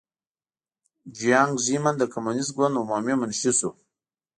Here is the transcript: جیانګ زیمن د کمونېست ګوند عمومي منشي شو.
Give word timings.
جیانګ 1.17 1.53
زیمن 1.65 1.95
د 1.99 2.03
کمونېست 2.13 2.51
ګوند 2.57 2.75
عمومي 2.81 3.13
منشي 3.21 3.51
شو. 3.59 3.69